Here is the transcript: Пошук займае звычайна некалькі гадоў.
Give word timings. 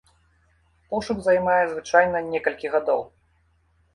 Пошук 0.93 1.19
займае 1.25 1.59
звычайна 1.73 2.23
некалькі 2.31 2.67
гадоў. 2.77 3.01